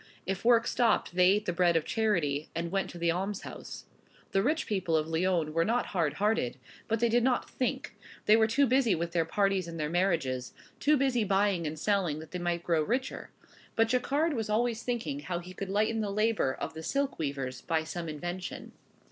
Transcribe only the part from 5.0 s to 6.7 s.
Lyons were not hard hearted,